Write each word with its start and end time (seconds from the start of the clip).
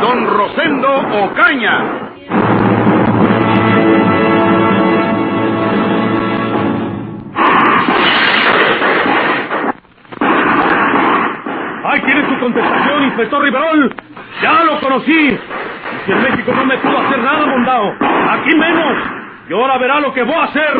Don 0.00 0.26
Rosendo 0.26 0.88
Ocaña. 1.24 1.80
¡Ahí 11.84 12.00
tiene 12.02 12.28
su 12.28 12.38
contestación, 12.38 13.04
inspector 13.04 13.42
Riverol! 13.42 13.94
¡Ya 14.42 14.62
lo 14.64 14.80
conocí! 14.80 15.10
Y 15.10 15.38
si 16.06 16.12
en 16.12 16.22
México 16.22 16.52
no 16.54 16.64
me 16.64 16.78
pudo 16.78 16.98
hacer 16.98 17.18
nada, 17.18 17.46
mondao, 17.46 17.94
aquí 18.30 18.54
menos. 18.54 18.98
Y 19.48 19.52
ahora 19.52 19.78
verá 19.78 20.00
lo 20.00 20.12
que 20.12 20.22
voy 20.22 20.34
a 20.34 20.44
hacer. 20.44 20.76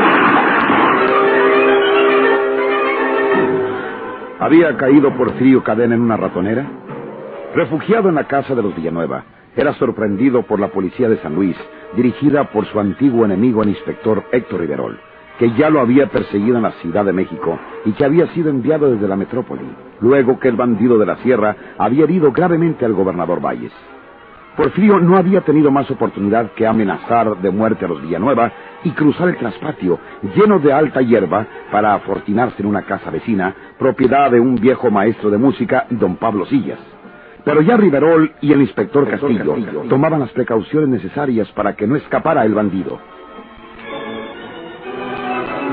¿Había 4.38 4.76
caído 4.76 5.10
Porfirio 5.14 5.64
Cadena 5.64 5.96
en 5.96 6.02
una 6.02 6.16
ratonera? 6.16 6.64
Refugiado 7.54 8.10
en 8.10 8.14
la 8.14 8.24
casa 8.24 8.54
de 8.54 8.62
los 8.62 8.76
Villanueva, 8.76 9.24
era 9.56 9.72
sorprendido 9.74 10.42
por 10.42 10.60
la 10.60 10.68
policía 10.68 11.08
de 11.08 11.16
San 11.18 11.34
Luis, 11.34 11.56
dirigida 11.96 12.44
por 12.50 12.66
su 12.66 12.78
antiguo 12.78 13.24
enemigo, 13.24 13.62
el 13.62 13.70
inspector 13.70 14.22
Héctor 14.30 14.60
Riverol, 14.60 15.00
que 15.38 15.50
ya 15.54 15.70
lo 15.70 15.80
había 15.80 16.08
perseguido 16.08 16.58
en 16.58 16.62
la 16.62 16.72
Ciudad 16.72 17.06
de 17.06 17.14
México 17.14 17.58
y 17.86 17.92
que 17.92 18.04
había 18.04 18.26
sido 18.28 18.50
enviado 18.50 18.90
desde 18.90 19.08
la 19.08 19.16
metrópoli, 19.16 19.64
luego 20.00 20.38
que 20.38 20.48
el 20.48 20.56
bandido 20.56 20.98
de 20.98 21.06
la 21.06 21.16
sierra 21.16 21.56
había 21.78 22.04
herido 22.04 22.32
gravemente 22.32 22.84
al 22.84 22.92
gobernador 22.92 23.40
Valles. 23.40 23.72
Porfirio 24.56 24.98
no 24.98 25.16
había 25.16 25.40
tenido 25.40 25.70
más 25.70 25.90
oportunidad 25.90 26.50
que 26.52 26.66
amenazar 26.66 27.38
de 27.38 27.50
muerte 27.50 27.84
a 27.84 27.88
los 27.88 28.02
Villanueva 28.02 28.52
y 28.84 28.90
cruzar 28.90 29.28
el 29.28 29.38
traspatio 29.38 29.98
lleno 30.36 30.58
de 30.58 30.72
alta 30.72 31.00
hierba 31.00 31.46
para 31.72 31.94
afortunarse 31.94 32.60
en 32.60 32.68
una 32.68 32.82
casa 32.82 33.10
vecina, 33.10 33.54
propiedad 33.78 34.30
de 34.30 34.40
un 34.40 34.56
viejo 34.56 34.90
maestro 34.90 35.30
de 35.30 35.38
música, 35.38 35.86
don 35.90 36.16
Pablo 36.16 36.44
Sillas. 36.46 36.97
Pero 37.44 37.62
ya 37.62 37.76
Riverol 37.76 38.32
y 38.40 38.52
el 38.52 38.60
inspector 38.60 39.08
Castillo 39.08 39.56
tomaban 39.88 40.20
las 40.20 40.30
precauciones 40.30 40.88
necesarias 40.88 41.48
para 41.52 41.74
que 41.74 41.86
no 41.86 41.96
escapara 41.96 42.44
el 42.44 42.54
bandido. 42.54 42.98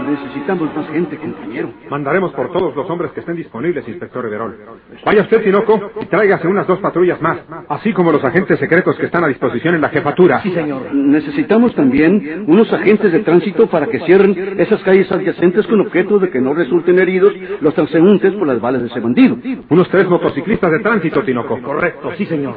Necesitamos 0.04 0.76
más 0.76 0.88
gente, 0.90 1.18
compañero. 1.18 1.72
Mandaremos 1.90 2.34
por 2.34 2.52
todos 2.52 2.76
los 2.76 2.90
hombres 2.90 3.12
que 3.12 3.22
estén 3.22 3.36
disponibles, 3.36 3.88
inspector 3.88 4.24
Riverol. 4.24 4.56
Vaya 5.06 5.22
usted, 5.22 5.44
Tinoco, 5.44 5.92
y 6.02 6.06
tráigase 6.06 6.48
unas 6.48 6.68
dos 6.68 6.80
patrullas 6.80 7.22
más, 7.22 7.40
así 7.70 7.94
como 7.94 8.12
los 8.12 8.24
agentes 8.24 8.60
secretos 8.60 8.98
que 8.98 9.06
están 9.06 9.24
a 9.24 9.28
disposición 9.28 9.76
en 9.76 9.82
la 9.82 9.90
jefatura. 9.90 10.42
Sí, 10.42 10.52
señor. 10.52 10.94
Necesitamos 10.94 11.74
también 11.76 12.46
unos 12.48 12.72
agentes 12.72 13.12
de 13.12 13.20
tránsito 13.20 13.68
para 13.68 13.88
que 13.88 14.00
cierren 14.02 14.60
esas 14.60 14.82
calles 14.84 15.12
adyacentes 15.12 15.66
con 15.68 15.82
objeto 15.82 16.20
de 16.20 16.30
que 16.30 16.42
no 16.42 16.54
resulten 16.54 17.00
heridos 17.00 17.34
los 17.62 17.74
transeúntes 17.74 18.34
por 18.34 18.48
las 18.48 18.60
balas 18.60 18.82
de 18.82 18.88
ese 18.88 19.00
bandido. 19.00 19.38
Unos 19.70 19.90
tres 19.90 20.08
motociclistas 20.08 20.72
de 20.72 20.80
tránsito, 20.80 21.24
Tinoco. 21.24 21.62
Correcto, 21.62 22.12
sí, 22.18 22.26
señor. 22.26 22.56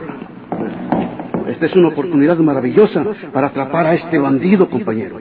Esta 1.48 1.66
es 1.66 1.76
una 1.76 1.88
oportunidad 1.88 2.36
maravillosa 2.38 3.04
para 3.32 3.48
atrapar 3.48 3.86
a 3.86 3.94
este 3.94 4.18
bandido, 4.18 4.68
compañero. 4.68 5.18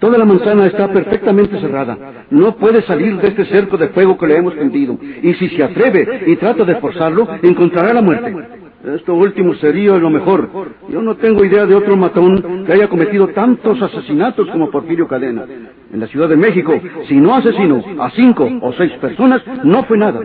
Toda 0.00 0.16
la 0.16 0.24
manzana 0.24 0.66
está 0.66 0.88
perfectamente 0.88 1.60
cerrada. 1.60 2.24
No 2.30 2.56
puede 2.56 2.82
salir 2.82 3.18
de 3.18 3.28
este 3.28 3.44
cerco 3.44 3.76
de 3.76 3.88
fuego 3.88 4.16
que 4.16 4.26
le 4.26 4.36
hemos 4.36 4.56
tendido. 4.56 4.98
Y 5.22 5.34
si 5.34 5.48
se 5.50 5.62
atreve 5.62 6.22
y 6.26 6.36
trata 6.36 6.64
de 6.64 6.76
forzarlo, 6.76 7.28
encontrará 7.42 7.92
la 7.92 8.00
muerte. 8.00 8.34
Esto 8.82 9.12
último 9.14 9.54
sería 9.56 9.98
lo 9.98 10.08
mejor. 10.08 10.48
Yo 10.88 11.02
no 11.02 11.14
tengo 11.16 11.44
idea 11.44 11.66
de 11.66 11.74
otro 11.74 11.98
matón 11.98 12.64
que 12.64 12.72
haya 12.72 12.88
cometido 12.88 13.28
tantos 13.28 13.80
asesinatos 13.82 14.48
como 14.48 14.70
Porfirio 14.70 15.06
Cadena. 15.06 15.44
En 15.92 16.00
la 16.00 16.06
Ciudad 16.06 16.30
de 16.30 16.36
México, 16.36 16.80
si 17.06 17.16
no 17.16 17.34
asesinó 17.34 17.84
a 17.98 18.10
cinco 18.10 18.48
o 18.62 18.72
seis 18.72 18.92
personas, 18.92 19.42
no 19.64 19.84
fue 19.84 19.98
nada. 19.98 20.20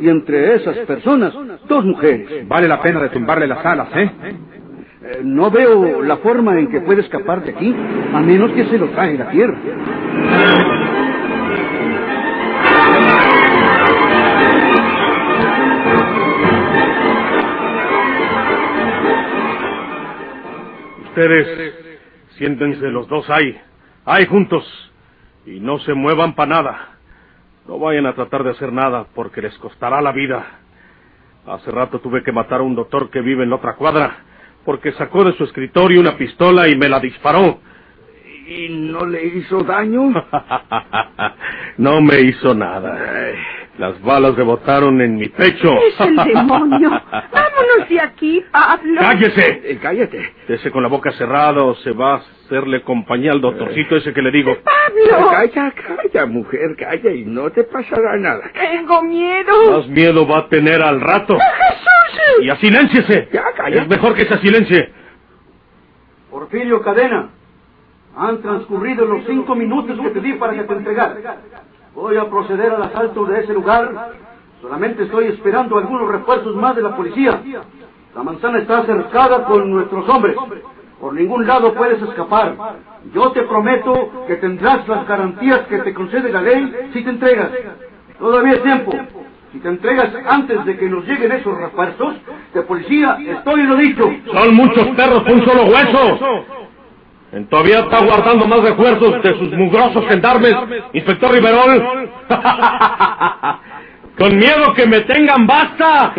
Y 0.00 0.08
entre 0.08 0.56
esas 0.56 0.78
personas, 0.78 1.32
dos 1.68 1.84
mujeres. 1.84 2.48
Vale 2.48 2.66
la 2.66 2.82
pena 2.82 3.00
de 3.00 3.10
tumbarle 3.10 3.46
las 3.46 3.64
alas, 3.64 3.88
¿eh? 3.94 4.10
Eh, 5.02 5.22
no 5.24 5.50
veo 5.50 6.02
la 6.02 6.18
forma 6.18 6.58
en 6.58 6.70
que 6.70 6.82
puede 6.82 7.00
escapar 7.00 7.42
de 7.42 7.52
aquí, 7.52 7.74
a 8.12 8.20
menos 8.20 8.52
que 8.52 8.66
se 8.66 8.76
lo 8.76 8.88
traje 8.90 9.16
la 9.16 9.30
tierra. 9.30 9.56
Ustedes, 21.08 21.74
siéntense 22.36 22.86
los 22.88 23.08
dos 23.08 23.28
ahí, 23.30 23.58
ahí 24.04 24.26
juntos, 24.26 24.64
y 25.46 25.60
no 25.60 25.78
se 25.78 25.94
muevan 25.94 26.34
para 26.34 26.50
nada. 26.50 26.88
No 27.66 27.78
vayan 27.78 28.04
a 28.04 28.14
tratar 28.14 28.44
de 28.44 28.50
hacer 28.50 28.70
nada, 28.70 29.06
porque 29.14 29.40
les 29.40 29.56
costará 29.58 30.02
la 30.02 30.12
vida. 30.12 30.44
Hace 31.46 31.70
rato 31.70 32.00
tuve 32.00 32.22
que 32.22 32.32
matar 32.32 32.60
a 32.60 32.64
un 32.64 32.74
doctor 32.74 33.08
que 33.08 33.22
vive 33.22 33.44
en 33.44 33.50
la 33.50 33.56
otra 33.56 33.76
cuadra, 33.76 34.24
porque 34.64 34.92
sacó 34.92 35.24
de 35.24 35.32
su 35.34 35.44
escritorio 35.44 36.00
una 36.00 36.16
pistola 36.16 36.68
y 36.68 36.76
me 36.76 36.88
la 36.88 37.00
disparó. 37.00 37.60
¿Y 38.46 38.68
no 38.68 39.06
le 39.06 39.26
hizo 39.26 39.62
daño? 39.62 40.10
no 41.78 42.00
me 42.00 42.20
hizo 42.20 42.52
nada. 42.52 42.98
Las 43.78 44.00
balas 44.02 44.34
rebotaron 44.34 45.00
en 45.00 45.16
mi 45.16 45.28
pecho. 45.28 45.72
Es 45.72 46.00
el 46.00 46.16
demonio. 46.16 46.90
Vámonos 47.12 47.88
de 47.88 48.00
aquí, 48.00 48.44
Pablo. 48.50 49.00
¡Cállese! 49.00 49.62
Eh, 49.64 49.78
cállate. 49.80 50.34
Ese 50.48 50.70
con 50.70 50.82
la 50.82 50.88
boca 50.88 51.12
cerrada 51.12 51.62
o 51.62 51.76
se 51.76 51.92
va 51.92 52.14
a 52.14 52.16
hacerle 52.16 52.82
compañía 52.82 53.30
al 53.30 53.40
doctorcito 53.40 53.96
ese 53.96 54.12
que 54.12 54.20
le 54.20 54.32
digo. 54.32 54.56
Pablo. 54.64 55.30
Calla, 55.30 55.72
calla, 55.72 56.26
mujer, 56.26 56.76
calla 56.76 57.12
y 57.12 57.24
no 57.24 57.50
te 57.50 57.62
pasará 57.62 58.16
nada. 58.16 58.50
Tengo 58.52 59.02
miedo. 59.02 59.78
Más 59.78 59.86
miedo 59.88 60.26
va 60.26 60.38
a 60.38 60.48
tener 60.48 60.82
al 60.82 61.00
rato. 61.00 61.38
Jesús. 61.38 61.89
Y 62.42 62.50
así 62.50 62.66
silénciese. 62.66 63.28
Ya, 63.32 63.52
calla. 63.56 63.82
Es 63.82 63.88
mejor 63.88 64.14
que 64.14 64.24
se 64.26 64.38
silencie. 64.38 64.92
Porfirio 66.30 66.80
Cadena, 66.82 67.30
han 68.16 68.40
transcurrido 68.40 69.04
los 69.04 69.24
cinco 69.26 69.54
minutos 69.54 69.98
que 70.00 70.10
te 70.10 70.20
di 70.20 70.34
para 70.34 70.54
que 70.54 70.64
te 70.64 70.72
entregaras. 70.72 71.16
Voy 71.94 72.16
a 72.16 72.28
proceder 72.28 72.72
al 72.72 72.82
asalto 72.82 73.24
de 73.26 73.40
ese 73.40 73.52
lugar. 73.52 74.12
Solamente 74.60 75.04
estoy 75.04 75.26
esperando 75.26 75.78
algunos 75.78 76.10
refuerzos 76.10 76.54
más 76.56 76.76
de 76.76 76.82
la 76.82 76.96
policía. 76.96 77.40
La 78.14 78.22
manzana 78.22 78.58
está 78.58 78.84
cercada 78.84 79.44
con 79.44 79.70
nuestros 79.70 80.08
hombres. 80.08 80.36
Por 81.00 81.14
ningún 81.14 81.46
lado 81.46 81.72
puedes 81.74 82.00
escapar. 82.02 82.56
Yo 83.14 83.32
te 83.32 83.42
prometo 83.42 84.24
que 84.26 84.36
tendrás 84.36 84.86
las 84.86 85.06
garantías 85.06 85.60
que 85.60 85.78
te 85.78 85.94
concede 85.94 86.30
la 86.30 86.42
ley 86.42 86.90
si 86.92 87.02
te 87.02 87.10
entregas. 87.10 87.50
Todavía 88.18 88.52
es 88.52 88.62
tiempo. 88.62 88.92
Si 89.52 89.58
te 89.58 89.68
entregas 89.68 90.10
antes 90.26 90.64
de 90.64 90.76
que 90.76 90.88
nos 90.88 91.04
lleguen 91.06 91.32
esos 91.32 91.56
refuerzos, 91.58 92.14
de 92.54 92.62
policía 92.62 93.18
estoy 93.26 93.60
en 93.60 93.68
lo 93.68 93.76
dicho. 93.76 94.10
Son 94.32 94.54
muchos 94.54 94.86
perros 94.88 95.22
por 95.24 95.32
un 95.32 95.44
solo 95.44 95.64
hueso. 95.64 96.44
En 97.32 97.46
todavía 97.46 97.80
está 97.80 98.04
guardando 98.04 98.46
más 98.46 98.60
refuerzos 98.62 99.22
de 99.22 99.38
sus 99.38 99.52
mugrosos 99.52 100.04
gendarmes, 100.08 100.54
inspector 100.92 101.32
Riverol. 101.32 102.10
Con 104.18 104.36
miedo 104.36 104.74
que 104.74 104.86
me 104.86 105.00
tengan 105.00 105.46
basta. 105.46 106.12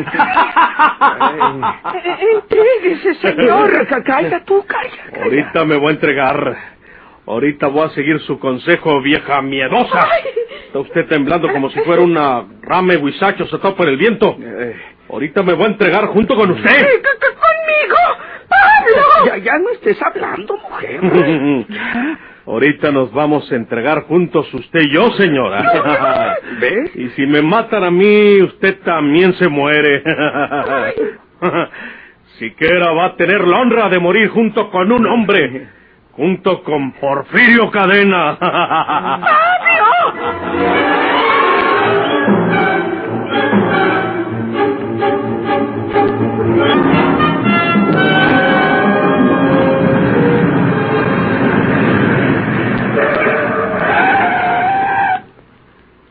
Entréguese, 2.19 3.13
señor. 3.15 3.87
Calla 4.05 4.43
tú, 4.43 4.65
calla. 4.65 5.23
Ahorita 5.23 5.65
me 5.65 5.77
voy 5.77 5.89
a 5.89 5.91
entregar. 5.91 6.57
Ahorita 7.31 7.67
voy 7.67 7.85
a 7.85 7.89
seguir 7.91 8.19
su 8.19 8.37
consejo, 8.37 9.01
vieja 9.01 9.41
miedosa. 9.41 10.05
Está 10.65 10.79
usted 10.79 11.07
temblando 11.07 11.49
como 11.49 11.69
si 11.69 11.79
fuera 11.79 12.01
una 12.01 12.43
rame 12.61 12.97
huizacho 12.97 13.47
soltado 13.47 13.73
por 13.73 13.87
el 13.87 13.95
viento. 13.95 14.35
Ahorita 15.09 15.41
me 15.41 15.53
voy 15.53 15.63
a 15.63 15.69
entregar 15.69 16.07
junto 16.07 16.35
con 16.35 16.51
usted. 16.51 16.69
¡Conmigo! 16.69 17.95
¡Pablo! 18.49 19.27
Ya, 19.27 19.37
ya 19.37 19.57
no 19.59 19.69
estés 19.69 19.97
hablando, 20.01 20.57
mujer. 20.57 20.99
Ahorita 22.45 22.91
nos 22.91 23.13
vamos 23.13 23.49
a 23.49 23.55
entregar 23.55 24.01
juntos 24.07 24.53
usted 24.53 24.81
y 24.81 24.93
yo, 24.93 25.07
señora. 25.11 26.35
¿Ves? 26.59 26.93
Y 26.97 27.07
si 27.11 27.25
me 27.27 27.41
matan 27.41 27.85
a 27.85 27.91
mí, 27.91 28.41
usted 28.41 28.79
también 28.81 29.35
se 29.35 29.47
muere. 29.47 30.03
Siquiera 32.39 32.91
va 32.91 33.05
a 33.05 33.15
tener 33.15 33.47
la 33.47 33.57
honra 33.57 33.87
de 33.87 33.99
morir 33.99 34.27
junto 34.27 34.69
con 34.69 34.91
un 34.91 35.07
hombre 35.07 35.79
junto 36.13 36.63
con 36.63 36.91
Porfirio 36.93 37.69
Cadena. 37.71 38.37
¡Fabio! 38.37 39.41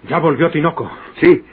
Ya 0.09 0.19
volvió 0.19 0.51
Tinoco. 0.51 0.91
Sí, 1.21 1.45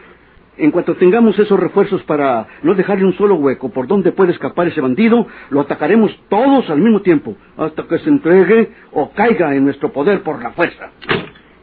en 0.58 0.72
cuanto 0.72 0.96
tengamos 0.96 1.38
esos 1.38 1.60
refuerzos 1.60 2.02
para 2.04 2.48
no 2.64 2.74
dejarle 2.74 3.06
un 3.06 3.14
solo 3.14 3.36
hueco 3.36 3.70
por 3.70 3.88
donde 3.88 4.12
puede 4.12 4.32
escapar 4.32 4.68
ese 4.68 4.82
bandido, 4.82 5.28
lo 5.52 5.62
atacaremos 5.62 6.12
todos 6.30 6.68
al 6.72 6.80
mismo 6.80 7.02
tiempo, 7.02 7.36
hasta 7.58 7.84
que 7.84 8.00
se 8.00 8.10
entregue 8.10 8.72
o 8.92 9.12
caiga 9.12 9.54
en 9.56 9.66
nuestro 9.66 9.92
poder 9.92 10.24
por 10.24 10.42
la 10.42 10.52
fuerza. 10.52 10.90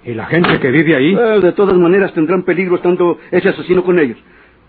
¿Y 0.04 0.14
la 0.14 0.26
gente 0.26 0.60
que 0.60 0.70
vive 0.70 0.94
ahí? 0.94 1.12
Eh, 1.12 1.40
de 1.40 1.52
todas 1.52 1.76
maneras 1.76 2.12
tendrán 2.12 2.44
peligro 2.44 2.76
estando 2.76 3.18
ese 3.32 3.48
asesino 3.48 3.82
con 3.82 3.98
ellos. 3.98 4.18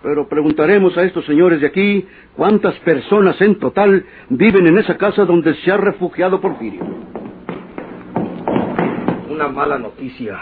Pero 0.02 0.28
preguntaremos 0.28 0.98
a 0.98 1.04
estos 1.04 1.26
señores 1.26 1.62
de 1.62 1.68
aquí 1.68 2.08
cuántas 2.36 2.76
personas 2.80 3.40
en 3.42 3.60
total 3.60 4.06
viven 4.30 4.66
en 4.66 4.78
esa 4.78 4.98
casa 4.98 5.26
donde 5.26 5.54
se 5.56 5.72
ha 5.72 5.78
refugiado 5.78 6.42
Porfirio. 6.42 6.82
Una 9.30 9.50
mala 9.50 9.78
noticia. 9.78 10.40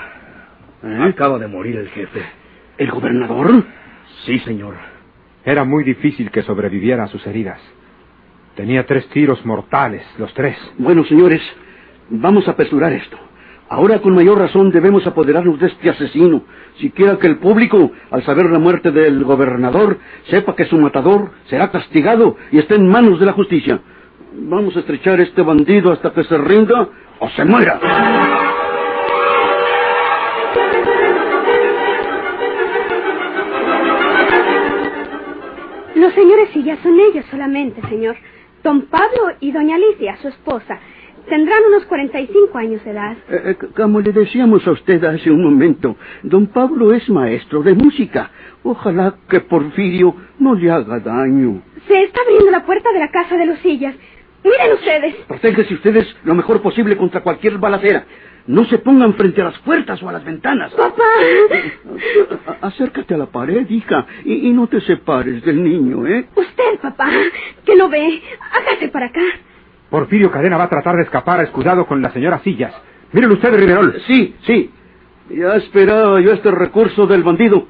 ¿Eh? 0.83 0.97
Acaba 1.09 1.39
de 1.39 1.47
morir 1.47 1.77
el 1.77 1.89
jefe. 1.89 2.43
¿El 2.78 2.92
gobernador? 2.92 3.66
Sí, 4.25 4.40
señor. 4.40 4.75
Era 5.46 5.64
muy 5.64 5.84
difícil 5.84 6.31
que 6.31 6.42
sobreviviera 6.42 7.04
a 7.04 7.08
sus 7.08 7.25
heridas. 7.28 7.60
Tenía 8.56 8.86
tres 8.86 9.08
tiros 9.10 9.46
mortales, 9.46 10.04
los 10.18 10.34
tres. 10.34 10.58
Bueno, 10.78 11.04
señores, 11.06 11.42
vamos 12.10 12.48
a 12.48 12.52
apresurar 12.52 12.94
esto. 12.94 13.18
Ahora 13.70 14.00
con 14.00 14.14
mayor 14.14 14.38
razón 14.38 14.72
debemos 14.72 15.06
apoderarnos 15.08 15.60
de 15.60 15.68
este 15.68 15.90
asesino, 15.90 16.44
siquiera 16.78 17.18
que 17.18 17.28
el 17.28 17.38
público, 17.38 17.92
al 18.12 18.24
saber 18.24 18.46
la 18.50 18.60
muerte 18.60 18.92
del 18.92 19.24
gobernador, 19.24 19.98
sepa 20.30 20.56
que 20.56 20.66
su 20.66 20.78
matador 20.78 21.31
será 21.48 21.72
castigado 21.72 22.38
y 22.52 22.60
esté 22.60 22.75
en 22.75 22.88
manos 22.88 23.20
de 23.20 23.25
la 23.25 23.34
justicia. 23.34 23.80
Vamos 24.36 24.75
a 24.75 24.80
estrechar 24.80 25.20
este 25.22 25.42
bandido 25.42 25.92
hasta 25.92 26.12
que 26.12 26.24
se 26.24 26.38
rinda 26.38 26.88
o 27.20 27.30
se 27.30 27.46
muera. 27.46 28.43
Los 36.13 36.24
señores 36.24 36.50
Sillas 36.54 36.77
son 36.83 37.00
ellos 37.00 37.25
solamente, 37.31 37.81
señor. 37.89 38.15
Don 38.63 38.83
Pablo 38.83 39.33
y 39.39 39.51
doña 39.51 39.77
Alicia, 39.77 40.15
su 40.18 40.27
esposa. 40.27 40.77
Tendrán 41.27 41.57
unos 41.69 41.86
45 41.86 42.56
años 42.56 42.86
de 42.86 42.92
edad. 42.92 43.18
Eh, 43.30 43.42
eh, 43.45 43.56
como 43.75 44.00
le 44.00 44.12
decíamos 44.12 44.68
a 44.68 44.71
usted 44.74 45.04
hace 45.04 45.31
un 45.31 45.44
momento, 45.44 45.95
don 46.21 46.45
Pablo 46.45 46.94
es 46.94 47.10
maestro 47.10 47.63
de 47.63 47.74
música. 47.74 48.30
Ojalá 48.62 49.15
que 49.27 49.39
Porfirio 49.39 50.15
no 50.38 50.54
le 50.54 50.69
haga 50.69 51.00
daño. 51.00 51.63
Se 51.88 52.04
está 52.04 52.21
abriendo 52.21 52.51
la 52.51 52.63
puerta 52.63 52.92
de 52.94 53.00
la 53.00 53.10
casa 53.10 53.36
de 53.36 53.48
los 53.48 53.57
Sillas. 53.60 53.95
Miren 54.44 54.74
ustedes. 54.74 55.15
Protéjense 55.27 55.74
ustedes 55.74 56.15
lo 56.25 56.36
mejor 56.36 56.62
posible 56.62 56.95
contra 56.95 57.21
cualquier 57.21 57.57
balacera. 57.57 58.06
No 58.45 58.66
se 58.66 58.78
pongan 58.78 59.13
frente 59.13 59.42
a 59.42 59.45
las 59.45 59.60
puertas 59.60 60.01
o 60.04 60.10
a 60.10 60.12
las 60.12 60.25
ventanas. 60.25 60.74
Papá. 60.74 61.04
Acércate 62.62 63.13
a 63.13 63.18
la 63.18 63.28
pared, 63.28 63.69
hija, 63.69 64.06
y, 64.25 64.50
y 64.50 64.51
no 64.51 64.68
te 64.68 64.81
separes 64.81 65.44
del 65.44 65.63
niño, 65.63 66.06
¿eh? 66.07 66.28
Usted, 66.36 66.80
papá, 66.81 67.10
que 67.66 67.75
no 67.75 67.88
ve. 67.88 68.22
Hágase 68.51 68.90
para 68.90 69.06
acá. 69.06 69.22
Porfirio 69.90 70.31
Cadena 70.31 70.57
va 70.57 70.66
a 70.66 70.69
tratar 70.69 70.95
de 70.98 71.04
escapar 71.04 71.42
escudado 71.42 71.86
con 71.86 72.01
la 72.01 72.12
señora 72.12 72.40
Sillas. 72.40 72.74
Miren 73.13 73.31
usted, 73.31 73.56
Riverol. 73.56 74.01
Sí, 74.07 74.36
sí. 74.46 74.72
Ya 75.30 75.56
esperaba 75.56 76.19
yo 76.19 76.34
este 76.34 76.51
recurso 76.51 77.07
del 77.07 77.24
bandido. 77.24 77.68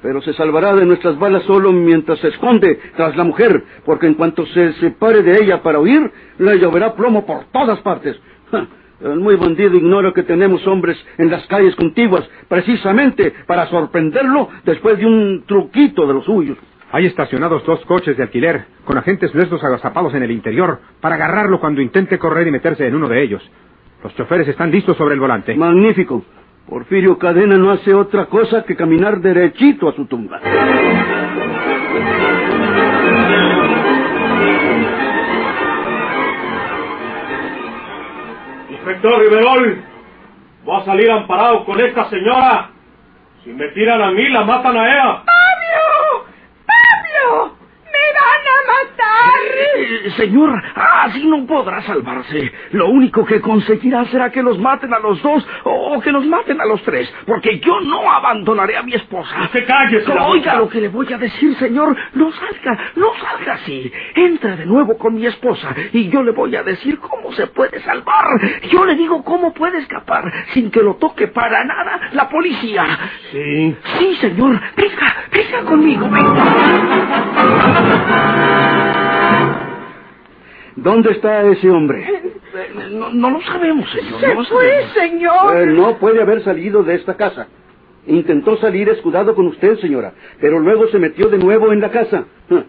Pero 0.00 0.22
se 0.22 0.32
salvará 0.34 0.74
de 0.74 0.86
nuestras 0.86 1.18
balas 1.18 1.42
solo 1.42 1.72
mientras 1.72 2.20
se 2.20 2.28
esconde 2.28 2.78
tras 2.96 3.16
la 3.16 3.24
mujer, 3.24 3.64
porque 3.84 4.06
en 4.06 4.14
cuanto 4.14 4.46
se 4.46 4.74
separe 4.74 5.22
de 5.22 5.42
ella 5.42 5.62
para 5.62 5.80
huir, 5.80 6.10
le 6.38 6.58
lloverá 6.58 6.94
plomo 6.94 7.26
por 7.26 7.46
todas 7.46 7.80
partes. 7.80 8.16
Ja, 8.52 8.66
muy 9.00 9.36
bandido 9.36 9.76
ignora 9.76 10.12
que 10.12 10.22
tenemos 10.22 10.66
hombres 10.66 10.96
en 11.18 11.30
las 11.30 11.46
calles 11.46 11.74
contiguas, 11.76 12.28
precisamente 12.48 13.32
para 13.46 13.66
sorprenderlo 13.66 14.48
después 14.64 14.98
de 14.98 15.06
un 15.06 15.44
truquito 15.46 16.06
de 16.06 16.14
los 16.14 16.24
suyos. 16.24 16.58
Hay 16.92 17.06
estacionados 17.06 17.64
dos 17.66 17.84
coches 17.84 18.16
de 18.16 18.22
alquiler, 18.22 18.66
con 18.84 18.96
agentes 18.96 19.34
nuestros 19.34 19.62
agazapados 19.62 20.14
en 20.14 20.22
el 20.22 20.30
interior, 20.30 20.80
para 21.00 21.16
agarrarlo 21.16 21.60
cuando 21.60 21.82
intente 21.82 22.18
correr 22.18 22.46
y 22.46 22.52
meterse 22.52 22.86
en 22.86 22.94
uno 22.94 23.08
de 23.08 23.22
ellos. 23.22 23.42
Los 24.02 24.14
choferes 24.14 24.46
están 24.48 24.70
listos 24.70 24.96
sobre 24.96 25.14
el 25.14 25.20
volante. 25.20 25.54
Magnífico. 25.54 26.24
Porfirio 26.68 27.18
Cadena 27.18 27.56
no 27.56 27.70
hace 27.70 27.94
otra 27.94 28.26
cosa 28.26 28.64
que 28.64 28.76
caminar 28.76 29.20
derechito 29.20 29.88
a 29.88 29.94
su 29.94 30.06
tumba. 30.06 30.40
Inspector 38.86 39.18
Riverol, 39.18 39.82
va 40.68 40.78
a 40.78 40.84
salir 40.84 41.10
amparado 41.10 41.64
con 41.64 41.80
esta 41.80 42.08
señora. 42.08 42.70
Si 43.42 43.50
me 43.50 43.66
tiran 43.70 44.00
a 44.00 44.12
mí, 44.12 44.28
la 44.28 44.44
matan 44.44 44.76
a 44.76 44.86
ella. 44.86 45.24
¡Pablo! 45.24 46.26
¡Pablo! 46.64 47.56
¡Me 47.84 48.06
van 48.14 48.46
a 48.46 48.58
matar! 48.70 49.40
Eh, 49.74 50.10
señor, 50.16 50.62
así 51.06 51.26
no 51.26 51.46
podrá 51.46 51.82
salvarse. 51.82 52.52
Lo 52.72 52.88
único 52.88 53.24
que 53.24 53.40
conseguirá 53.40 54.04
será 54.06 54.30
que 54.30 54.42
los 54.42 54.58
maten 54.58 54.92
a 54.92 54.98
los 54.98 55.22
dos 55.22 55.46
o 55.64 56.00
que 56.00 56.12
los 56.12 56.26
maten 56.26 56.60
a 56.60 56.64
los 56.66 56.82
tres, 56.82 57.12
porque 57.26 57.58
yo 57.60 57.80
no 57.80 58.10
abandonaré 58.10 58.76
a 58.76 58.82
mi 58.82 58.94
esposa. 58.94 59.50
Cállese 59.66 60.14
la 60.14 60.26
Oiga 60.26 60.56
lo 60.56 60.68
que 60.68 60.80
le 60.80 60.88
voy 60.88 61.12
a 61.12 61.18
decir, 61.18 61.56
señor. 61.56 61.96
No 62.14 62.30
salga, 62.32 62.78
no 62.96 63.06
salga 63.14 63.54
así. 63.54 63.92
Entre 64.14 64.56
de 64.56 64.66
nuevo 64.66 64.96
con 64.98 65.14
mi 65.14 65.26
esposa 65.26 65.74
y 65.92 66.08
yo 66.08 66.22
le 66.22 66.32
voy 66.32 66.54
a 66.56 66.62
decir 66.62 66.98
cómo 66.98 67.32
se 67.32 67.46
puede 67.48 67.80
salvar. 67.82 68.26
Yo 68.70 68.84
le 68.84 68.94
digo 68.94 69.22
cómo 69.24 69.52
puede 69.52 69.78
escapar 69.78 70.24
sin 70.52 70.70
que 70.70 70.82
lo 70.82 70.96
toque 70.96 71.28
para 71.28 71.64
nada 71.64 72.10
la 72.12 72.28
policía. 72.28 72.84
Sí. 73.32 73.76
Sí, 73.98 74.16
señor. 74.16 74.60
Venga, 74.76 75.16
venga 75.32 75.62
conmigo, 75.64 76.08
venga. 76.08 76.44
¿Dónde 80.76 81.10
está 81.12 81.42
ese 81.42 81.70
hombre? 81.70 82.02
Eh, 82.04 82.90
No, 82.92 83.10
no 83.12 83.30
lo 83.30 83.40
sabemos, 83.42 83.88
señor. 83.90 84.20
¡Se 84.20 84.34
no 84.34 84.44
fue, 84.44 84.68
sabemos. 84.68 84.92
señor! 84.92 85.56
Eh, 85.56 85.66
no 85.66 85.96
puede 85.98 86.20
haber 86.22 86.42
salido 86.42 86.82
de 86.82 86.94
esta 86.94 87.14
casa. 87.16 87.48
Intentó 88.06 88.56
salir 88.58 88.88
escudado 88.88 89.34
con 89.34 89.46
usted, 89.48 89.76
señora, 89.78 90.12
pero 90.40 90.60
luego 90.60 90.86
se 90.88 90.98
metió 90.98 91.28
de 91.28 91.38
nuevo 91.38 91.72
en 91.72 91.80
la 91.80 91.90
casa. 91.90 92.24
Ah, 92.50 92.62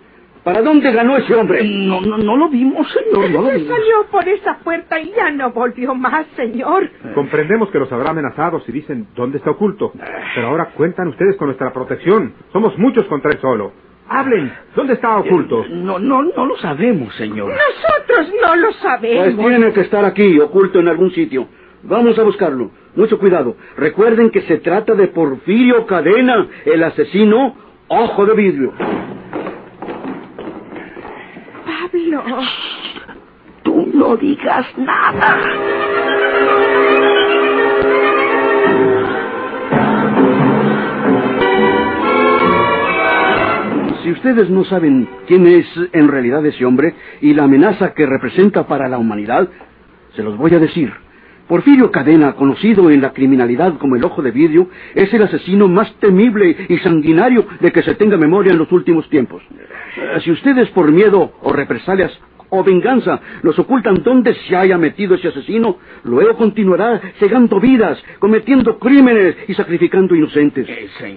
¿Para 0.43 0.61
dónde 0.61 0.91
ganó 0.93 1.17
ese 1.17 1.35
hombre? 1.35 1.61
No, 1.63 1.99
no, 2.01 2.17
no 2.17 2.37
lo 2.37 2.49
vimos, 2.49 2.87
señor, 2.91 3.29
no 3.29 3.41
lo 3.41 3.49
Se 3.49 3.57
vimos. 3.57 3.77
salió 3.77 4.05
por 4.09 4.27
esa 4.29 4.57
puerta 4.59 4.97
y 4.99 5.11
ya 5.11 5.29
no 5.29 5.51
volvió 5.51 5.93
más, 5.93 6.25
señor. 6.37 6.89
Comprendemos 7.13 7.69
que 7.69 7.79
los 7.79 7.91
habrá 7.91 8.11
amenazado 8.11 8.61
si 8.61 8.71
dicen 8.71 9.07
dónde 9.13 9.39
está 9.39 9.51
oculto. 9.51 9.91
Pero 10.35 10.47
ahora 10.47 10.69
cuentan 10.73 11.09
ustedes 11.09 11.35
con 11.35 11.47
nuestra 11.47 11.73
protección. 11.73 12.33
Somos 12.53 12.77
muchos 12.77 13.05
contra 13.07 13.31
él 13.31 13.39
solo. 13.41 13.73
Hablen. 14.09 14.53
¿Dónde 14.75 14.93
está 14.93 15.17
oculto? 15.17 15.65
No, 15.69 15.99
no, 15.99 16.23
no 16.23 16.45
lo 16.45 16.57
sabemos, 16.57 17.13
señor. 17.15 17.49
Nosotros 17.51 18.33
no 18.41 18.55
lo 18.55 18.67
Pues 18.67 18.77
sabemos. 18.81 19.37
tiene 19.45 19.73
que 19.73 19.81
estar 19.81 20.05
aquí, 20.05 20.39
oculto 20.39 20.79
en 20.79 20.87
algún 20.87 21.11
sitio. 21.11 21.47
Vamos 21.83 22.17
a 22.17 22.23
buscarlo. 22.23 22.71
Mucho 22.95 23.19
cuidado. 23.19 23.55
Recuerden 23.77 24.29
que 24.31 24.41
se 24.41 24.57
trata 24.57 24.93
de 24.95 25.07
Porfirio 25.07 25.85
Cadena, 25.85 26.47
el 26.65 26.83
asesino 26.83 27.55
Ojo 27.89 28.25
de 28.25 28.33
Vidrio. 28.33 28.73
Pablo. 31.65 32.23
Tú 33.63 33.89
no 33.93 34.15
digas 34.17 34.65
nada. 34.77 35.37
Si 44.07 44.13
ustedes 44.13 44.49
no 44.49 44.63
saben 44.63 45.05
quién 45.27 45.45
es 45.47 45.65
en 45.91 46.07
realidad 46.07 46.45
ese 46.45 46.63
hombre 46.63 46.95
y 47.19 47.33
la 47.33 47.43
amenaza 47.43 47.93
que 47.93 48.05
representa 48.05 48.65
para 48.65 48.87
la 48.87 48.97
humanidad, 48.97 49.49
se 50.15 50.23
los 50.23 50.37
voy 50.37 50.53
a 50.53 50.59
decir. 50.59 50.93
Porfirio 51.45 51.91
Cadena, 51.91 52.31
conocido 52.31 52.89
en 52.89 53.01
la 53.01 53.11
criminalidad 53.11 53.77
como 53.77 53.97
el 53.97 54.05
Ojo 54.05 54.21
de 54.21 54.31
Vidrio, 54.31 54.69
es 54.95 55.13
el 55.13 55.23
asesino 55.23 55.67
más 55.67 55.93
temible 55.95 56.55
y 56.69 56.77
sanguinario 56.77 57.47
de 57.59 57.69
que 57.73 57.83
se 57.83 57.95
tenga 57.95 58.15
memoria 58.15 58.53
en 58.53 58.59
los 58.59 58.71
últimos 58.71 59.09
tiempos. 59.09 59.43
Eh, 59.97 60.21
Si 60.23 60.31
ustedes 60.31 60.69
por 60.69 60.89
miedo 60.89 61.33
o 61.41 61.51
represalias 61.51 62.17
o 62.49 62.63
venganza 62.63 63.19
nos 63.43 63.59
ocultan 63.59 64.03
dónde 64.03 64.33
se 64.47 64.55
haya 64.55 64.77
metido 64.77 65.15
ese 65.15 65.27
asesino, 65.27 65.79
luego 66.05 66.37
continuará 66.37 67.01
cegando 67.19 67.59
vidas, 67.59 68.01
cometiendo 68.19 68.79
crímenes 68.79 69.35
y 69.49 69.53
sacrificando 69.53 70.15
inocentes. 70.15 70.65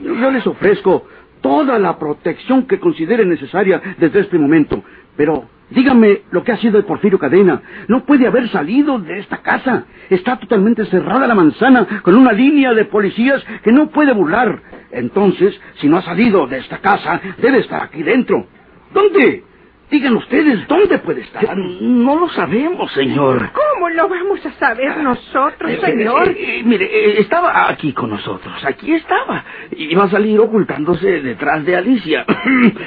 Yo 0.02 0.30
les 0.32 0.44
ofrezco 0.44 1.04
toda 1.40 1.78
la 1.78 1.98
protección 1.98 2.66
que 2.66 2.80
considere 2.80 3.24
necesaria 3.24 3.80
desde 3.98 4.20
este 4.20 4.38
momento. 4.38 4.82
Pero 5.16 5.44
díganme 5.70 6.22
lo 6.30 6.42
que 6.44 6.52
ha 6.52 6.56
sido 6.56 6.78
de 6.78 6.84
Porfirio 6.84 7.18
Cadena. 7.18 7.62
No 7.88 8.04
puede 8.04 8.26
haber 8.26 8.48
salido 8.48 8.98
de 8.98 9.18
esta 9.18 9.38
casa. 9.38 9.84
Está 10.08 10.38
totalmente 10.38 10.84
cerrada 10.86 11.26
la 11.26 11.34
manzana 11.34 11.86
con 12.02 12.14
una 12.14 12.32
línea 12.32 12.72
de 12.74 12.84
policías 12.84 13.44
que 13.62 13.72
no 13.72 13.90
puede 13.90 14.12
burlar. 14.12 14.60
Entonces, 14.90 15.58
si 15.76 15.88
no 15.88 15.98
ha 15.98 16.02
salido 16.02 16.46
de 16.46 16.58
esta 16.58 16.78
casa, 16.78 17.20
debe 17.38 17.58
estar 17.58 17.82
aquí 17.82 18.02
dentro. 18.02 18.46
¿Dónde? 18.92 19.44
Digan 19.90 20.16
ustedes, 20.16 20.68
¿dónde 20.68 20.98
puede 20.98 21.22
estar? 21.22 21.56
No 21.56 22.18
lo 22.18 22.28
sabemos, 22.28 22.92
señor. 22.92 23.50
¿Cómo 23.52 23.69
lo 23.88 24.08
vamos 24.08 24.44
a 24.44 24.52
saber 24.52 24.96
nosotros, 24.98 25.70
Eh, 25.70 25.80
señor? 25.80 26.28
eh, 26.28 26.58
eh, 26.58 26.62
mire, 26.64 26.84
eh, 26.84 27.20
estaba 27.20 27.68
aquí 27.68 27.92
con 27.92 28.10
nosotros, 28.10 28.52
aquí 28.64 28.92
estaba. 28.92 29.44
Iba 29.72 30.04
a 30.04 30.10
salir 30.10 30.38
ocultándose 30.38 31.20
detrás 31.22 31.64
de 31.64 31.76
Alicia. 31.76 32.24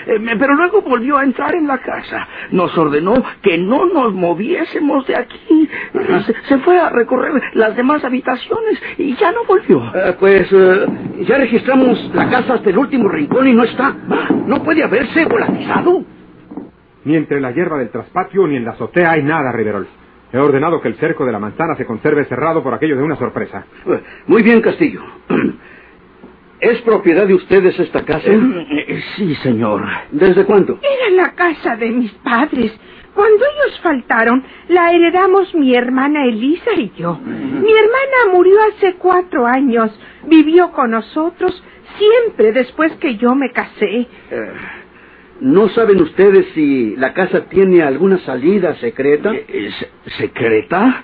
Eh, 0.05 0.19
Pero 0.37 0.55
luego 0.55 0.81
volvió 0.81 1.17
a 1.17 1.23
entrar 1.23 1.55
en 1.55 1.65
la 1.67 1.77
casa. 1.79 2.27
Nos 2.51 2.77
ordenó 2.77 3.23
que 3.41 3.57
no 3.57 3.85
nos 3.85 4.13
moviésemos 4.13 5.07
de 5.07 5.15
aquí. 5.15 5.69
Eh, 5.93 6.21
Se, 6.25 6.33
se 6.47 6.57
fue 6.59 6.79
a 6.79 6.89
recorrer 6.89 7.41
las 7.53 7.75
demás 7.75 8.03
habitaciones 8.03 8.81
y 8.97 9.15
ya 9.15 9.31
no 9.31 9.43
volvió. 9.45 9.81
Eh, 9.95 10.15
pues 10.19 10.47
eh, 10.51 10.85
ya 11.21 11.37
registramos 11.37 12.11
la 12.13 12.29
casa 12.29 12.55
hasta 12.55 12.69
el 12.69 12.77
último 12.77 13.07
rincón 13.09 13.47
y 13.47 13.53
no 13.53 13.63
está. 13.63 13.95
No 14.45 14.61
puede 14.63 14.83
haberse 14.83 15.25
volatizado. 15.25 16.03
Ni 17.05 17.15
entre 17.15 17.39
la 17.41 17.51
hierba 17.51 17.77
del 17.79 17.89
traspatio 17.89 18.47
ni 18.47 18.57
en 18.57 18.65
la 18.65 18.71
azotea 18.71 19.11
hay 19.11 19.23
nada, 19.23 19.51
Riverol. 19.51 19.87
He 20.33 20.39
ordenado 20.39 20.81
que 20.81 20.87
el 20.87 20.95
cerco 20.95 21.25
de 21.25 21.31
la 21.31 21.37
manzana 21.37 21.75
se 21.75 21.85
conserve 21.85 22.25
cerrado 22.25 22.63
por 22.63 22.73
aquello 22.73 22.97
de 22.97 23.03
una 23.03 23.15
sorpresa. 23.15 23.65
Eh, 23.85 24.01
Muy 24.25 24.41
bien, 24.41 24.61
Castillo. 24.61 25.01
¿Es 26.59 26.81
propiedad 26.81 27.27
de 27.27 27.35
ustedes 27.35 27.79
esta 27.79 28.03
casa? 28.03 28.25
Eh, 28.25 28.85
eh, 28.87 29.03
sí, 29.15 29.35
señor. 29.35 29.83
¿Desde 30.11 30.43
cuándo? 30.45 30.79
Era 30.81 31.23
la 31.23 31.33
casa 31.35 31.75
de 31.75 31.89
mis 31.91 32.11
padres. 32.13 32.71
Cuando 33.13 33.45
ellos 33.45 33.79
faltaron, 33.81 34.43
la 34.69 34.91
heredamos 34.91 35.53
mi 35.53 35.75
hermana 35.75 36.25
Elisa 36.25 36.71
y 36.77 36.91
yo. 36.97 37.19
Mi 37.23 37.71
hermana 37.71 38.33
murió 38.33 38.55
hace 38.69 38.95
cuatro 38.95 39.45
años. 39.45 39.91
Vivió 40.25 40.71
con 40.71 40.89
nosotros 40.91 41.63
siempre 41.99 42.53
después 42.53 42.91
que 42.93 43.17
yo 43.17 43.35
me 43.35 43.51
casé. 43.51 44.07
¿No 45.43 45.67
saben 45.69 46.01
ustedes 46.01 46.45
si 46.55 46.95
la 46.95 47.13
casa 47.13 47.45
tiene 47.49 47.83
alguna 47.83 48.17
salida 48.19 48.75
secreta? 48.75 49.33
Eh, 49.33 49.45
eh, 49.47 49.69
se- 49.77 50.11
¿Secreta? 50.17 51.03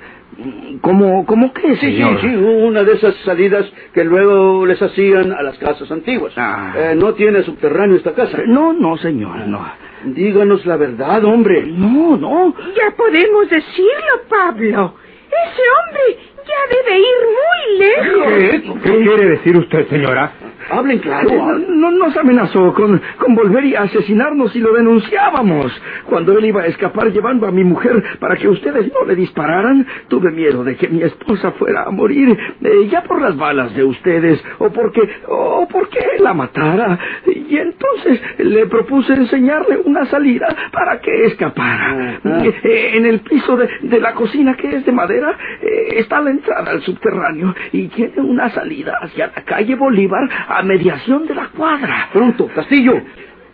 ¿Cómo, 0.82 1.26
cómo 1.26 1.52
qué, 1.54 1.76
Sí, 1.76 1.98
sí, 1.98 2.04
sí, 2.22 2.28
una 2.28 2.84
de 2.84 2.94
esas 2.94 3.14
salidas 3.26 3.70
que 3.94 4.06
luego 4.06 4.66
les 4.66 4.82
hacían 4.82 5.34
a 5.34 5.42
las 5.44 5.58
casas 5.58 5.92
antiguas. 5.92 6.32
Ah. 6.38 6.74
Eh, 6.78 6.94
¿No 6.96 7.14
tiene 7.16 7.44
subterráneo 7.44 7.98
esta 7.98 8.14
casa? 8.14 8.38
No, 8.46 8.72
no, 8.72 8.96
señor, 8.98 9.46
no. 9.48 9.68
Díganos 10.06 10.66
la 10.66 10.78
verdad, 10.78 11.26
hombre. 11.26 11.64
No, 11.66 12.16
no. 12.16 12.56
Ya 12.78 12.96
podemos 12.96 13.50
decirlo, 13.50 14.14
Pablo. 14.30 14.96
Ese 15.28 15.62
hombre 15.76 16.24
ya 16.48 16.76
debe 16.76 17.00
ir 17.00 17.18
muy 17.36 18.60
lejos. 18.64 18.82
¿Qué 18.84 19.04
quiere 19.04 19.26
decir 19.32 19.58
usted, 19.58 19.88
señora? 19.90 20.32
Hablen 20.72 21.00
claro. 21.00 21.30
No, 21.30 21.58
no- 21.58 21.92
nos 21.92 22.16
amenazó 22.18 22.74
con, 22.74 23.02
con 23.18 23.36
volver 23.36 23.66
y 23.66 23.76
asesinarnos 23.76 24.52
si 24.54 24.60
lo 24.60 24.74
denunciábamos. 24.74 25.72
Cuando 26.06 26.38
él 26.38 26.46
iba 26.46 26.62
a 26.62 26.68
escapar 26.68 27.12
llevando 27.12 27.48
a 27.48 27.52
mi 27.52 27.64
mujer 27.64 28.04
para 28.20 28.36
que 28.36 28.48
ustedes 28.48 28.92
no 28.94 29.06
le 29.06 29.16
dispararan, 29.16 29.86
tuve 30.08 30.32
miedo 30.32 30.64
de 30.64 30.76
que 30.76 30.88
mi 30.88 31.02
esposa 31.02 31.52
fuera 31.54 31.84
a 31.84 31.92
morir, 31.92 32.38
eh, 32.62 32.88
ya 32.90 33.04
por 33.04 33.22
las 33.22 33.36
balas 33.38 33.76
de 33.76 33.84
ustedes, 33.84 34.44
o 34.60 34.70
porque, 34.72 35.02
o 35.28 35.68
porque 35.72 36.00
él 36.18 36.24
la 36.24 36.34
matara. 36.34 36.98
Y 37.26 37.58
entonces 37.58 38.22
le 38.40 38.66
propuse 38.68 39.14
enseñarle 39.14 39.78
una 39.86 40.06
salida 40.06 40.48
para 40.72 41.00
que 41.02 41.26
escapara. 41.26 42.20
Ajá. 42.24 42.46
Eh, 42.64 42.92
en 42.96 43.06
el 43.06 43.20
piso 43.22 43.58
de, 43.58 43.70
de 43.82 44.00
la 44.00 44.14
cocina, 44.14 44.56
que 44.56 44.68
es 44.78 44.86
de 44.86 44.92
madera, 44.92 45.36
eh, 45.62 45.96
está 45.98 46.22
la 46.22 46.32
entrada 46.32 46.72
al 46.72 46.82
subterráneo 46.82 47.54
y 47.72 47.88
tiene 47.88 48.22
una 48.22 48.50
salida 48.50 48.98
hacia 49.02 49.28
la 49.36 49.44
calle 49.44 49.76
Bolívar 49.76 50.30
a 50.48 50.59
mediación 50.64 51.26
de 51.26 51.36
la 51.36 51.48
cuadra. 51.48 52.10
Pronto, 52.14 52.48
Castillo. 52.54 53.02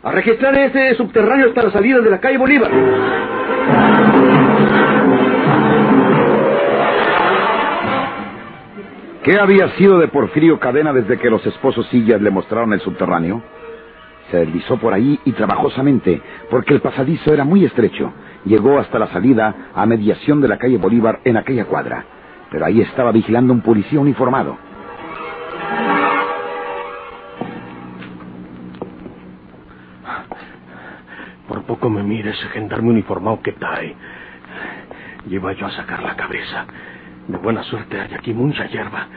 A 0.04 0.12
registrar 0.12 0.56
este 0.58 0.96
subterráneo 0.96 1.48
hasta 1.48 1.64
la 1.64 1.72
salida 1.72 2.00
de 2.00 2.10
la 2.10 2.20
calle 2.20 2.38
Bolívar. 2.38 2.72
¿Qué 9.24 9.40
había 9.40 9.70
sido 9.70 9.98
de 9.98 10.08
Porfirio 10.08 10.60
Cadena 10.60 10.94
desde 10.94 11.18
que 11.18 11.32
los 11.32 11.44
esposos 11.48 11.88
Sillas 11.88 12.22
le 12.22 12.30
mostraron 12.30 12.74
el 12.74 12.80
subterráneo? 12.82 13.42
Se 14.30 14.38
deslizó 14.38 14.78
por 14.78 14.94
ahí 14.94 15.20
y 15.26 15.32
trabajosamente, 15.32 16.22
porque 16.52 16.76
el 16.76 16.82
pasadizo 16.82 17.34
era 17.34 17.44
muy 17.44 17.66
estrecho. 17.66 18.14
Llegó 18.46 18.78
hasta 18.78 19.00
la 19.00 19.08
salida 19.08 19.72
a 19.74 19.86
mediación 19.88 20.42
de 20.42 20.48
la 20.48 20.60
calle 20.60 20.78
Bolívar 20.78 21.22
en 21.24 21.38
aquella 21.38 21.66
cuadra. 21.66 22.06
Pero 22.52 22.66
ahí 22.66 22.82
estaba 22.82 23.12
vigilando 23.12 23.52
un 23.52 23.62
policía 23.62 24.00
uniformado. 24.00 24.58
Por 31.66 31.78
poco 31.78 31.90
me 31.90 32.04
mira 32.04 32.30
ese 32.30 32.48
gendarme 32.50 32.90
uniformado 32.90 33.42
que 33.42 33.52
trae. 33.54 33.96
Lleva 35.28 35.54
yo 35.54 35.66
a 35.66 35.72
sacar 35.72 36.04
la 36.04 36.16
cabeza. 36.16 36.66
De 37.28 37.38
buena 37.38 37.64
suerte 37.64 38.00
hay 38.00 38.14
aquí 38.14 38.36
mucha 38.36 38.68
hierba, 38.68 39.08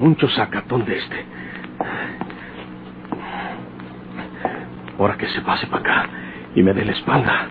mucho 0.00 0.28
sacatón 0.30 0.84
de 0.84 0.98
este. 0.98 1.24
Ahora 4.98 5.16
que 5.16 5.28
se 5.28 5.42
pase 5.42 5.68
para 5.68 5.80
acá 5.80 6.08
y 6.56 6.62
me 6.64 6.72
dé 6.72 6.84
la 6.84 6.92
espalda, 6.92 7.46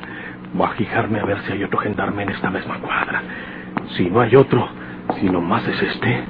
voy 0.54 0.68
a 0.68 0.72
fijarme 0.72 1.22
a 1.22 1.26
ver 1.26 1.40
si 1.44 1.54
hay 1.54 1.64
otro 1.64 1.80
gendarme 1.80 2.24
en 2.24 2.30
esta 2.30 2.50
misma 2.50 2.80
cuadra. 2.80 3.24
Si 3.96 4.10
no 4.10 4.20
hay 4.20 4.36
otro, 4.36 4.68
si 5.18 5.30
nomás 5.30 5.66
es 5.66 5.82
este, 5.82 6.26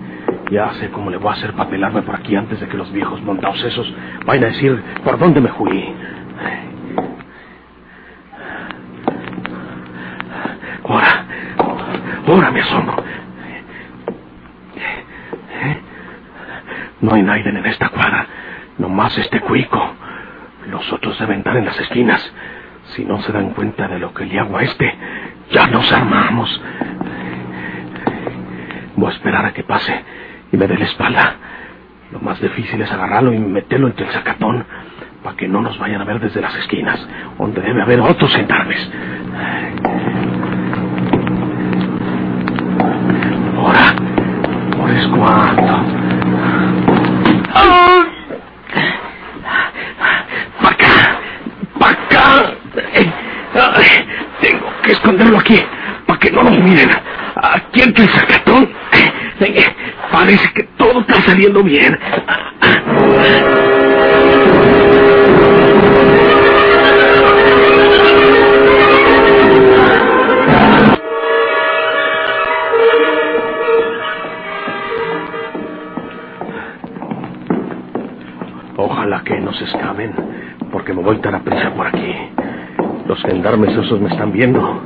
ya 0.51 0.71
sé 0.75 0.91
cómo 0.91 1.09
le 1.09 1.17
voy 1.17 1.29
a 1.29 1.33
hacer 1.37 1.53
para 1.53 1.71
pelarme 1.71 2.03
por 2.03 2.15
aquí 2.15 2.35
antes 2.35 2.59
de 2.59 2.67
que 2.67 2.77
los 2.77 2.91
viejos 2.91 3.19
montados 3.23 3.63
esos 3.63 3.91
vayan 4.25 4.43
a 4.43 4.47
decir 4.47 4.83
por 5.03 5.17
dónde 5.17 5.41
me 5.41 5.49
fui. 5.49 5.95
Ahora 12.33 12.51
me 12.51 12.61
asombro. 12.61 13.03
No 17.01 17.13
hay 17.13 17.23
nadie 17.23 17.49
en 17.49 17.65
esta 17.65 17.89
cuadra, 17.89 18.27
nomás 18.77 19.17
este 19.17 19.39
cuico. 19.41 19.95
Los 20.69 20.91
otros 20.93 21.17
deben 21.19 21.39
estar 21.39 21.57
en 21.57 21.65
las 21.65 21.79
esquinas. 21.79 22.33
Si 22.95 23.05
no 23.05 23.21
se 23.21 23.31
dan 23.31 23.51
cuenta 23.51 23.87
de 23.87 23.99
lo 23.99 24.13
que 24.13 24.25
le 24.25 24.39
hago 24.39 24.57
a 24.57 24.63
este, 24.63 24.93
ya 25.51 25.67
nos 25.67 25.91
armamos. 25.91 26.61
Voy 28.95 29.09
a 29.09 29.13
esperar 29.13 29.45
a 29.45 29.53
que 29.53 29.63
pase 29.63 30.03
y 30.51 30.57
me 30.57 30.67
dé 30.67 30.77
la 30.77 30.85
espalda. 30.85 31.35
Lo 32.11 32.19
más 32.19 32.39
difícil 32.39 32.81
es 32.81 32.91
agarrarlo 32.91 33.33
y 33.33 33.39
meterlo 33.39 33.87
entre 33.87 34.05
el 34.05 34.11
sacatón 34.11 34.65
para 35.23 35.35
que 35.35 35.47
no 35.47 35.61
nos 35.61 35.79
vayan 35.79 36.01
a 36.01 36.05
ver 36.05 36.19
desde 36.19 36.41
las 36.41 36.55
esquinas, 36.55 37.07
donde 37.37 37.61
debe 37.61 37.81
haber 37.81 38.01
otros 38.01 38.35
gendarmes. 38.35 38.91
Ahora, 43.55 43.95
es 45.21 45.27
cuando. 45.27 45.85
¡Para 50.61 50.75
acá! 50.75 51.19
¡Para 51.79 51.91
acá! 51.91 52.53
Eh, 52.93 53.11
tengo 54.41 54.71
que 54.83 54.91
esconderlo 54.93 55.39
aquí, 55.39 55.63
para 56.07 56.19
que 56.19 56.31
no 56.31 56.43
nos 56.43 56.57
miren. 56.59 56.89
Aquí 57.35 57.81
entre 57.81 58.03
el 58.05 58.09
sacatón. 58.11 58.69
Eh, 59.41 59.75
Parece 60.11 60.53
que 60.53 60.63
todo 60.77 61.01
está 61.01 61.21
saliendo 61.21 61.63
bien. 61.63 61.97
A 81.35 81.39
prisa 81.39 81.73
por 81.73 81.87
aquí. 81.87 82.15
Los 83.07 83.21
gendarmes 83.23 83.75
esos 83.75 83.99
me 83.99 84.09
están 84.09 84.31
viendo, 84.31 84.81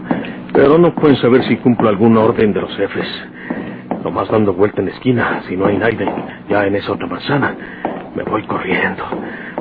pero 0.54 0.78
no 0.78 0.94
pueden 0.96 1.18
saber 1.18 1.44
si 1.44 1.58
cumplo 1.58 1.90
algún 1.90 2.18
orden 2.18 2.54
de 2.54 2.62
los 2.62 2.76
jefes. 2.76 3.08
Nomás 4.04 4.30
dando 4.30 4.54
vuelta 4.54 4.82
en 4.82 4.88
la 4.88 4.94
esquina, 4.94 5.42
si 5.48 5.58
no 5.58 5.66
hay 5.66 5.78
nadie 5.78 6.06
ya 6.50 6.66
en 6.66 6.76
esa 6.76 6.92
otra 6.92 7.08
manzana, 7.08 7.56
me 8.16 8.24
voy 8.24 8.44
corriendo. 8.44 9.04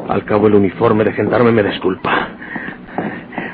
Al 0.09 0.25
cabo 0.25 0.47
el 0.47 0.55
uniforme 0.55 1.05
de 1.05 1.13
gendarme 1.13 1.53
me 1.53 1.63
disculpa. 1.63 2.29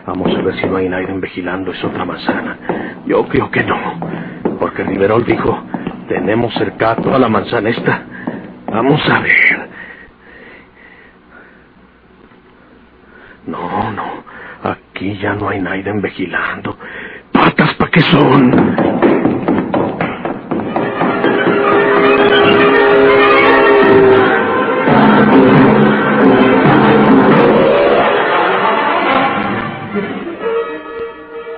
Vamos 0.06 0.34
a 0.36 0.42
ver 0.42 0.54
si 0.56 0.66
no 0.66 0.76
hay 0.76 0.88
nadie 0.88 1.06
vigilando 1.14 1.70
esa 1.70 1.86
otra 1.86 2.04
manzana. 2.04 2.58
Yo 3.06 3.26
creo 3.28 3.50
que 3.50 3.62
no, 3.62 3.78
porque 4.58 4.82
Riverol 4.82 5.24
dijo, 5.24 5.62
tenemos 6.08 6.52
cerca 6.54 6.96
toda 6.96 7.18
la 7.18 7.28
manzana 7.28 7.70
esta. 7.70 8.02
Vamos 8.66 9.00
a 9.08 9.20
ver. 9.20 9.59
Aquí 15.00 15.16
ya 15.16 15.32
no 15.32 15.48
hay 15.48 15.62
Naiden 15.62 16.02
vigilando. 16.02 16.76
¿Patas 17.32 17.74
para 17.76 17.90
qué 17.90 18.02
son? 18.02 18.52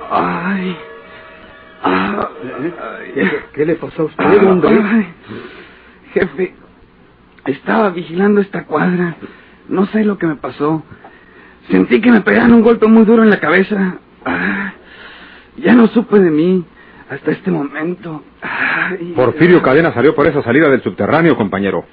Ay, 0.09 0.77
¿Qué 3.53 3.65
le 3.65 3.75
pasó 3.75 4.03
a 4.03 4.05
usted, 4.05 4.47
hombre? 4.47 5.07
Jefe, 6.13 6.55
estaba 7.45 7.89
vigilando 7.89 8.39
esta 8.39 8.63
cuadra. 8.63 9.17
No 9.67 9.85
sé 9.87 10.05
lo 10.05 10.17
que 10.17 10.27
me 10.27 10.37
pasó. 10.37 10.81
Sentí 11.69 12.01
que 12.01 12.11
me 12.11 12.21
pegaron 12.21 12.53
un 12.53 12.61
golpe 12.61 12.87
muy 12.87 13.05
duro 13.05 13.23
en 13.23 13.29
la 13.29 13.39
cabeza. 13.39 13.97
Ah, 14.25 14.73
ya 15.57 15.73
no 15.73 15.87
supe 15.87 16.19
de 16.19 16.29
mí 16.29 16.65
hasta 17.09 17.31
este 17.31 17.51
momento. 17.51 18.23
Ay, 18.41 19.13
Porfirio 19.15 19.61
Cadena 19.61 19.93
salió 19.93 20.13
por 20.15 20.27
esa 20.27 20.41
salida 20.43 20.69
del 20.69 20.81
subterráneo, 20.81 21.35
compañero. 21.37 21.85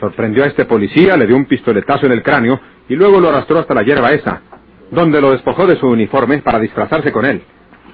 Sorprendió 0.00 0.44
a 0.44 0.48
este 0.48 0.64
policía, 0.64 1.16
le 1.16 1.26
dio 1.26 1.36
un 1.36 1.46
pistoletazo 1.46 2.06
en 2.06 2.12
el 2.12 2.22
cráneo 2.22 2.60
y 2.88 2.96
luego 2.96 3.20
lo 3.20 3.28
arrastró 3.28 3.58
hasta 3.58 3.74
la 3.74 3.82
hierba 3.82 4.12
esa, 4.12 4.42
donde 4.90 5.20
lo 5.20 5.30
despojó 5.30 5.66
de 5.66 5.76
su 5.76 5.86
uniforme 5.86 6.38
para 6.38 6.58
disfrazarse 6.58 7.12
con 7.12 7.24
él. 7.24 7.42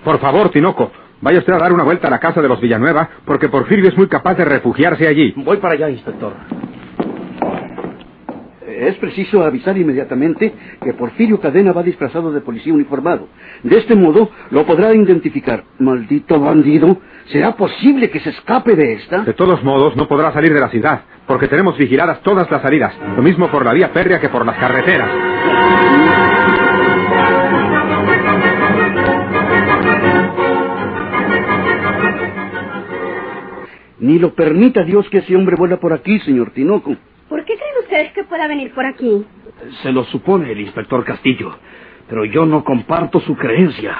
Por 0.02 0.18
favor, 0.18 0.50
Tinoco, 0.50 0.90
vaya 1.20 1.40
usted 1.40 1.52
a 1.52 1.58
dar 1.58 1.72
una 1.72 1.84
vuelta 1.84 2.08
a 2.08 2.10
la 2.10 2.18
casa 2.18 2.40
de 2.40 2.48
los 2.48 2.60
Villanueva, 2.60 3.08
porque 3.26 3.48
Porfirio 3.48 3.88
es 3.88 3.96
muy 3.96 4.08
capaz 4.08 4.34
de 4.34 4.46
refugiarse 4.46 5.06
allí. 5.06 5.34
Voy 5.36 5.58
para 5.58 5.74
allá, 5.74 5.90
inspector. 5.90 6.32
Es 8.80 8.96
preciso 8.96 9.44
avisar 9.44 9.76
inmediatamente 9.76 10.54
que 10.82 10.94
Porfirio 10.94 11.38
Cadena 11.38 11.70
va 11.70 11.82
disfrazado 11.82 12.32
de 12.32 12.40
policía 12.40 12.72
uniformado. 12.72 13.28
De 13.62 13.76
este 13.76 13.94
modo 13.94 14.30
lo 14.50 14.64
podrá 14.64 14.94
identificar. 14.94 15.64
Maldito 15.78 16.40
bandido. 16.40 16.96
¿Será 17.26 17.54
posible 17.56 18.08
que 18.08 18.20
se 18.20 18.30
escape 18.30 18.74
de 18.74 18.94
esta? 18.94 19.20
De 19.20 19.34
todos 19.34 19.62
modos, 19.62 19.94
no 19.96 20.08
podrá 20.08 20.32
salir 20.32 20.54
de 20.54 20.60
la 20.60 20.70
ciudad, 20.70 21.02
porque 21.26 21.46
tenemos 21.46 21.76
vigiladas 21.76 22.22
todas 22.22 22.50
las 22.50 22.62
salidas, 22.62 22.94
lo 23.14 23.22
mismo 23.22 23.50
por 23.50 23.66
la 23.66 23.74
vía 23.74 23.90
férrea 23.90 24.18
que 24.18 24.30
por 24.30 24.46
las 24.46 24.56
carreteras. 24.56 25.10
Ni 33.98 34.18
lo 34.18 34.34
permita 34.34 34.84
Dios 34.84 35.06
que 35.10 35.18
ese 35.18 35.36
hombre 35.36 35.56
vuela 35.56 35.76
por 35.76 35.92
aquí, 35.92 36.18
señor 36.20 36.52
Tinoco. 36.52 36.96
¿Por 38.00 38.06
qué 38.06 38.12
creen 38.12 38.12
ustedes 38.12 38.12
que 38.12 38.24
pueda 38.24 38.48
venir 38.48 38.72
por 38.72 38.86
aquí? 38.86 39.26
Se 39.82 39.92
lo 39.92 40.04
supone 40.04 40.50
el 40.50 40.60
inspector 40.60 41.04
Castillo, 41.04 41.56
pero 42.08 42.24
yo 42.24 42.46
no 42.46 42.64
comparto 42.64 43.20
su 43.20 43.36
creencia. 43.36 43.96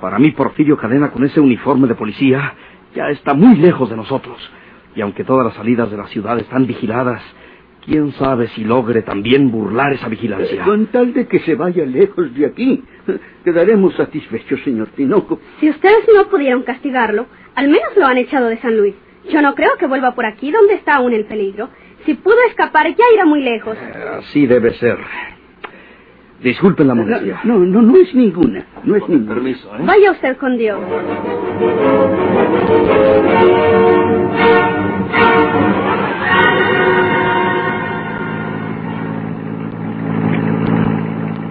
Para 0.00 0.18
mí, 0.18 0.30
Porfirio 0.32 0.76
Cadena 0.76 1.10
con 1.10 1.24
ese 1.24 1.40
uniforme 1.40 1.88
de 1.88 1.94
policía 1.94 2.54
ya 2.94 3.08
está 3.08 3.34
muy 3.34 3.56
lejos 3.56 3.88
de 3.88 3.96
nosotros. 3.96 4.38
Y 4.94 5.00
aunque 5.00 5.24
todas 5.24 5.46
las 5.46 5.54
salidas 5.54 5.90
de 5.90 5.96
la 5.96 6.06
ciudad 6.08 6.38
están 6.38 6.66
vigiladas, 6.66 7.22
quién 7.84 8.12
sabe 8.12 8.48
si 8.48 8.64
logre 8.64 9.02
también 9.02 9.50
burlar 9.50 9.92
esa 9.92 10.08
vigilancia. 10.08 10.64
Con 10.64 10.86
tal 10.86 11.12
de 11.12 11.26
que 11.26 11.38
se 11.40 11.54
vaya 11.54 11.84
lejos 11.86 12.34
de 12.34 12.46
aquí, 12.46 12.82
quedaremos 13.44 13.94
satisfechos, 13.94 14.60
señor 14.64 14.88
Tinoco. 14.88 15.40
Si 15.60 15.70
ustedes 15.70 16.06
no 16.14 16.28
pudieron 16.28 16.62
castigarlo, 16.62 17.26
al 17.54 17.68
menos 17.68 17.96
lo 17.96 18.06
han 18.06 18.18
echado 18.18 18.48
de 18.48 18.58
San 18.58 18.76
Luis. 18.76 18.94
Yo 19.30 19.42
no 19.42 19.54
creo 19.54 19.76
que 19.78 19.86
vuelva 19.86 20.14
por 20.14 20.26
aquí 20.26 20.50
donde 20.50 20.74
está 20.74 20.96
aún 20.96 21.12
el 21.12 21.26
peligro. 21.26 21.68
Si 22.04 22.14
pudo 22.14 22.36
escapar, 22.48 22.86
ya 22.88 23.04
irá 23.14 23.24
muy 23.24 23.42
lejos. 23.42 23.76
Así 24.18 24.46
debe 24.46 24.72
ser. 24.74 24.98
Disculpen 26.42 26.88
la 26.88 26.94
molestia. 26.94 27.40
No, 27.44 27.58
no, 27.58 27.82
no 27.82 27.96
es 27.96 28.14
ninguna. 28.14 28.64
No 28.84 28.96
es 28.96 29.06
ninguna. 29.08 29.34
Permiso, 29.34 29.68
¿eh? 29.76 29.82
Vaya 29.84 30.12
usted 30.12 30.36
con 30.38 30.56
Dios. 30.56 30.80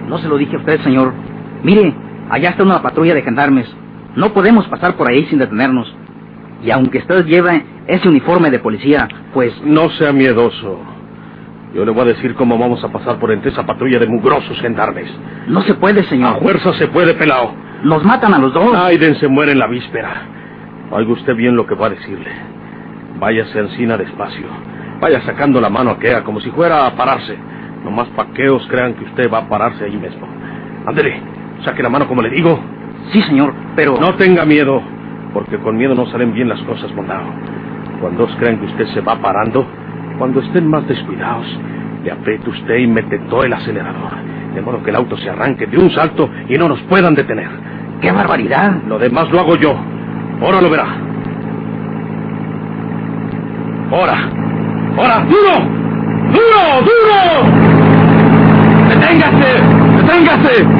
No 0.08 0.18
se 0.18 0.28
lo 0.28 0.36
dije 0.36 0.56
a 0.56 0.58
usted, 0.58 0.80
señor. 0.82 1.12
Mire, 1.62 1.94
allá 2.30 2.50
está 2.50 2.62
una 2.64 2.82
patrulla 2.82 3.14
de 3.14 3.22
gendarmes. 3.22 3.72
No 4.16 4.32
podemos 4.32 4.66
pasar 4.68 4.96
por 4.96 5.08
ahí 5.08 5.24
sin 5.26 5.38
detenernos. 5.38 5.94
Y 6.62 6.70
aunque 6.70 6.98
usted 6.98 7.24
lleve 7.26 7.64
ese 7.86 8.08
uniforme 8.08 8.50
de 8.50 8.58
policía, 8.58 9.08
pues... 9.32 9.52
No 9.64 9.88
sea 9.90 10.12
miedoso. 10.12 10.78
Yo 11.74 11.84
le 11.84 11.92
voy 11.92 12.02
a 12.02 12.06
decir 12.06 12.34
cómo 12.34 12.58
vamos 12.58 12.82
a 12.82 12.88
pasar 12.88 13.18
por 13.18 13.30
entre 13.30 13.50
esa 13.50 13.64
patrulla 13.64 13.98
de 13.98 14.06
mugrosos 14.06 14.60
gendarmes. 14.60 15.10
No 15.46 15.62
se 15.62 15.74
puede, 15.74 16.00
A 16.00 16.04
señor. 16.04 16.40
fuerza 16.42 16.72
se 16.74 16.88
puede, 16.88 17.14
pelao. 17.14 17.54
Nos 17.84 18.04
matan 18.04 18.34
a 18.34 18.38
los 18.38 18.52
dos. 18.52 18.74
Aiden 18.74 19.14
se 19.16 19.28
muere 19.28 19.52
en 19.52 19.58
la 19.58 19.66
víspera. 19.68 20.22
Oiga 20.90 21.12
usted 21.12 21.34
bien 21.36 21.56
lo 21.56 21.66
que 21.66 21.74
va 21.76 21.86
a 21.86 21.90
decirle. 21.90 22.30
Váyase 23.18 23.58
a 23.58 23.62
encina 23.62 23.96
despacio. 23.96 24.46
Vaya 25.00 25.22
sacando 25.22 25.60
la 25.60 25.70
mano 25.70 25.90
aquella 25.90 26.24
como 26.24 26.40
si 26.40 26.50
fuera 26.50 26.86
a 26.86 26.96
pararse. 26.96 27.36
Nomás 27.84 28.08
pa' 28.08 28.26
que 28.34 28.50
os 28.50 28.66
crean 28.66 28.94
que 28.94 29.04
usted 29.04 29.30
va 29.32 29.38
a 29.38 29.48
pararse 29.48 29.84
ahí 29.84 29.96
mismo. 29.96 30.26
Ándele, 30.86 31.22
saque 31.64 31.82
la 31.82 31.88
mano 31.88 32.06
como 32.06 32.20
le 32.20 32.30
digo. 32.30 32.60
Sí, 33.12 33.22
señor, 33.22 33.54
pero... 33.76 33.96
No 33.98 34.14
tenga 34.16 34.44
miedo, 34.44 34.82
porque 35.32 35.58
con 35.58 35.76
miedo 35.76 35.94
no 35.94 36.06
salen 36.06 36.32
bien 36.32 36.48
las 36.48 36.60
cosas, 36.62 36.92
mondado. 36.94 37.26
Cuando 38.00 38.24
os 38.24 38.34
crean 38.36 38.58
que 38.58 38.66
usted 38.66 38.86
se 38.88 39.00
va 39.00 39.16
parando, 39.16 39.66
cuando 40.18 40.40
estén 40.40 40.68
más 40.68 40.86
descuidados, 40.86 41.46
le 42.04 42.10
apriete 42.10 42.48
usted 42.48 42.76
y 42.76 42.86
mete 42.86 43.18
todo 43.30 43.44
el 43.44 43.52
acelerador. 43.52 44.12
De 44.54 44.62
modo 44.62 44.82
que 44.82 44.90
el 44.90 44.96
auto 44.96 45.16
se 45.16 45.30
arranque 45.30 45.66
de 45.66 45.78
un 45.78 45.90
salto 45.90 46.28
y 46.48 46.56
no 46.56 46.68
nos 46.68 46.80
puedan 46.82 47.14
detener. 47.14 47.48
¡Qué 48.00 48.10
barbaridad! 48.10 48.82
Lo 48.88 48.98
demás 48.98 49.30
lo 49.30 49.40
hago 49.40 49.56
yo. 49.56 49.76
Ahora 50.40 50.60
lo 50.60 50.70
verá. 50.70 50.86
Ahora. 53.92 54.30
Ahora. 54.96 55.24
¡Duro! 55.24 55.80
¡Duro! 56.32 56.80
¡Duro! 56.80 57.70
¡Deténgase! 58.88 59.50
¡Deténgase! 59.96 60.79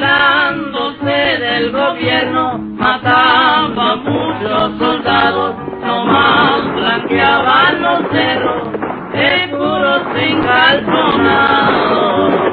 Burlándose 0.00 1.04
del 1.04 1.72
gobierno, 1.72 2.56
mataba 2.56 3.96
muchos 3.96 4.78
soldados, 4.78 5.54
nomás 5.84 6.74
blanqueaban 6.74 7.82
los 7.82 8.00
cerros, 8.10 8.68
seguros 9.12 10.00
sin 10.16 10.42
calzonados. 10.42 12.49